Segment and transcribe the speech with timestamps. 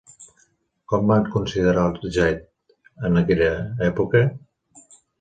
[0.93, 3.55] Com van considerar el jade en aquella
[3.93, 4.27] època?